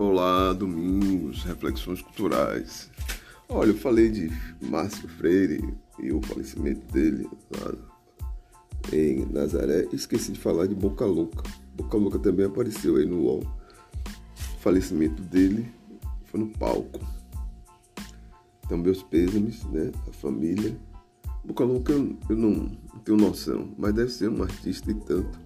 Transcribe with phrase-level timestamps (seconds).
[0.00, 2.90] Olá, domingos, reflexões culturais.
[3.46, 4.30] Olha, eu falei de
[4.62, 5.62] Márcio Freire
[5.98, 7.74] e o falecimento dele lá
[8.94, 9.86] em Nazaré.
[9.92, 11.42] Esqueci de falar de Boca Louca.
[11.76, 13.40] Boca Louca também apareceu aí no UOL.
[13.40, 15.70] O falecimento dele
[16.24, 17.00] foi no palco.
[18.64, 19.92] Então, meus pêsames, né?
[20.08, 20.74] A família.
[21.44, 25.38] Boca Louca eu, não, não tenho noção, mas deve ser um artista e tanto.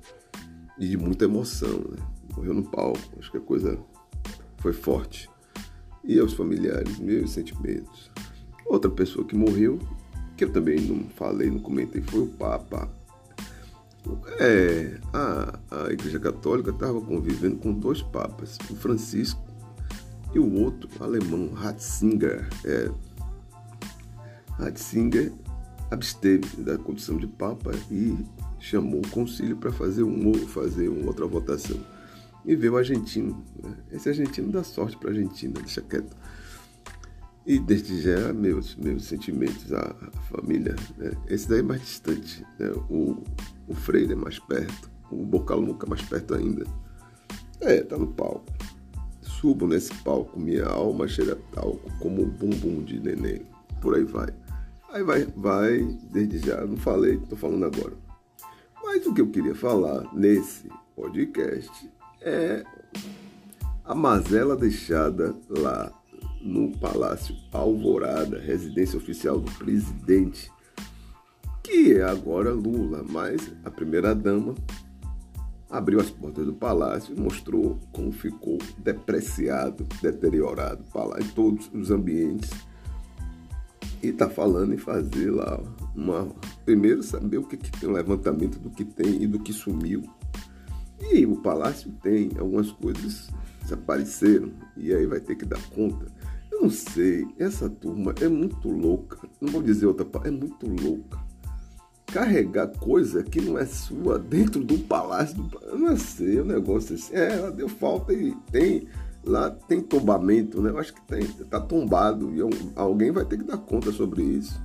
[0.79, 1.97] E de muita emoção, né?
[2.37, 3.19] Morreu no palco.
[3.19, 3.77] Acho que a coisa
[4.65, 5.29] foi forte.
[6.03, 8.11] E aos familiares, meus sentimentos.
[8.65, 9.79] Outra pessoa que morreu,
[10.39, 12.91] que eu também não falei, não comentei, foi o Papa.
[14.39, 19.43] É, a, a Igreja Católica estava convivendo com dois papas, o Francisco
[20.35, 22.49] e o outro, o alemão, Ratzinger.
[22.65, 22.91] É,
[24.59, 25.31] Ratzinger
[25.91, 28.17] absteve da condição de papa e
[28.59, 31.79] chamou o concílio para fazer, um, fazer uma outra votação
[32.45, 33.45] e ver o argentino.
[33.63, 33.75] Né?
[33.93, 36.17] Esse argentino dá sorte para a Argentina, deixa quieto.
[37.47, 39.95] E desde já, meus, meus sentimentos à,
[40.31, 40.75] família.
[40.97, 41.13] Né?
[41.29, 42.45] Esse daí é mais distante.
[42.59, 42.71] Né?
[42.89, 43.23] O,
[43.69, 44.91] o Freire é mais perto.
[45.11, 46.65] O Bocaluca é mais perto ainda.
[47.61, 48.47] É, tá no palco.
[49.21, 53.43] Subo nesse palco, minha alma cheira talco como um bumbum de neném.
[53.81, 54.29] Por aí vai.
[54.91, 57.93] Aí vai, vai, desde já, não falei, tô falando agora.
[58.83, 61.91] Mas o que eu queria falar nesse podcast
[62.25, 62.65] é
[63.85, 65.93] a mazela deixada lá
[66.41, 70.51] no Palácio Alvorada, residência oficial do presidente,
[71.63, 74.55] que é agora Lula, mas a primeira-dama
[75.71, 81.91] abriu as portas do palácio e mostrou como ficou depreciado, deteriorado o palácio, todos os
[81.91, 82.51] ambientes.
[84.03, 85.59] E está falando em fazer lá
[85.97, 86.29] uma.
[86.65, 90.03] Primeiro, saber o que, que tem, o levantamento do que tem e do que sumiu
[91.01, 93.29] e o palácio tem algumas coisas
[93.63, 96.07] desapareceram e aí vai ter que dar conta.
[96.51, 99.19] Eu não sei, essa turma é muito louca.
[99.41, 101.19] Não vou dizer outra palavra, é muito louca.
[102.07, 106.95] Carregar coisa que não é sua dentro do palácio, eu não sei, o um negócio
[106.95, 107.15] assim.
[107.15, 108.87] É, ela deu falta e tem
[109.25, 110.71] lá tem tombamento, né?
[110.71, 112.41] Eu acho que tem, tá tombado e
[112.77, 114.61] alguém vai ter que dar conta sobre isso.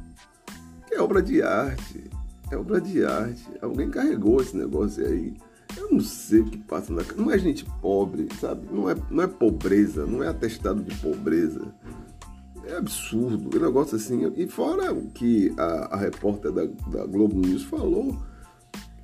[0.88, 2.10] Que é obra de arte,
[2.52, 3.46] é obra de arte.
[3.62, 5.34] Alguém carregou esse negócio aí.
[5.90, 8.68] Eu não sei o que passa na Não é gente pobre, sabe?
[8.72, 11.74] Não é, não é pobreza, não é atestado de pobreza.
[12.66, 14.32] É absurdo, um negócio assim.
[14.36, 18.16] E fora o que a, a repórter da, da Globo News falou,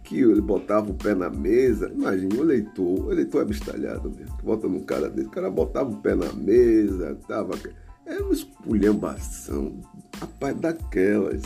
[0.03, 1.91] que ele botava o pé na mesa.
[1.91, 5.27] Imagina, o eleitor, o eleitor é abestalhado mesmo, bota no cara dele.
[5.27, 7.55] O cara botava o pé na mesa, tava.
[8.05, 9.81] Era uma espulhambação,
[10.19, 11.41] rapaz, daquelas.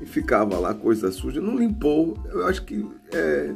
[0.00, 2.16] E ficava lá, coisa suja, não limpou.
[2.26, 3.52] Eu acho que é,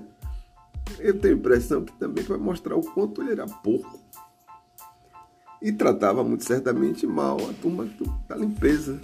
[0.98, 4.00] eu tenho a impressão que também vai mostrar o quanto ele era porco.
[5.60, 7.88] E tratava muito certamente mal a turma
[8.28, 9.00] da limpeza.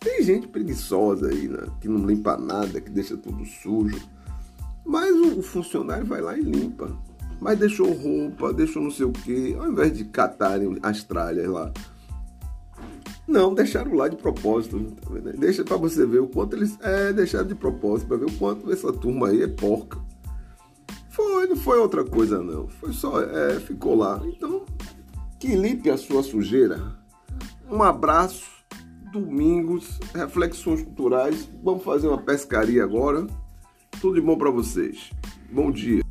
[0.00, 4.00] Tem gente preguiçosa aí, né, que não limpa nada, que deixa tudo sujo.
[4.84, 6.96] Mas o funcionário vai lá e limpa.
[7.40, 11.72] Mas deixou roupa, deixou não sei o quê, ao invés de catarem as tralhas lá.
[13.26, 14.80] Não, deixaram lá de propósito.
[15.02, 16.78] Tá Deixa para você ver o quanto eles.
[16.80, 19.98] É, deixaram de propósito, para ver o quanto essa turma aí é porca.
[21.48, 22.68] Não foi outra coisa não.
[22.68, 24.20] Foi só, é, ficou lá.
[24.22, 24.66] Então,
[25.40, 26.78] que limpe a sua sujeira.
[27.70, 28.44] Um abraço,
[29.10, 31.48] domingos, reflexões culturais.
[31.64, 33.26] Vamos fazer uma pescaria agora.
[33.98, 35.10] Tudo de bom para vocês.
[35.50, 36.07] Bom dia.